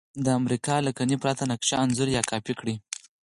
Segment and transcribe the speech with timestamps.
[0.25, 2.75] د امریکا له لکنې پرته نقشه انځور یا کاپي کړئ.